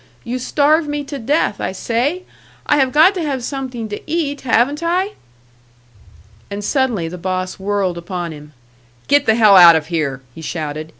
[0.23, 2.23] You starve me to death, I say!
[2.65, 5.11] I have got to have something to eat, haven't I?"
[6.49, 8.53] And suddenly the boss whirled upon him.
[9.07, 10.89] "Get the hell out of here!" he shouted.